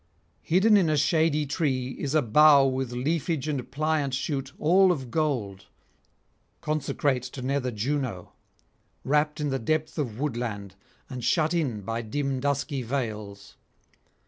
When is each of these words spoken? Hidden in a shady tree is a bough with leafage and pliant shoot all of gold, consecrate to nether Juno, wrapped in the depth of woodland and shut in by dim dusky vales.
Hidden 0.41 0.77
in 0.77 0.89
a 0.89 0.97
shady 0.97 1.45
tree 1.45 1.89
is 1.89 2.15
a 2.15 2.23
bough 2.23 2.65
with 2.65 2.91
leafage 2.91 3.47
and 3.47 3.69
pliant 3.69 4.15
shoot 4.15 4.51
all 4.57 4.91
of 4.91 5.11
gold, 5.11 5.67
consecrate 6.59 7.21
to 7.21 7.43
nether 7.43 7.69
Juno, 7.69 8.33
wrapped 9.03 9.39
in 9.39 9.49
the 9.49 9.59
depth 9.59 9.99
of 9.99 10.19
woodland 10.19 10.75
and 11.07 11.23
shut 11.23 11.53
in 11.53 11.81
by 11.81 12.01
dim 12.01 12.39
dusky 12.39 12.81
vales. 12.81 13.57